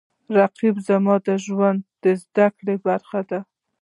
رقیب 0.37 0.75
زما 0.87 1.15
د 1.27 1.29
ژوند 1.45 1.79
د 2.03 2.05
زده 2.23 2.47
کړو 2.55 2.73
برخه 2.87 3.21
ده 3.29 3.39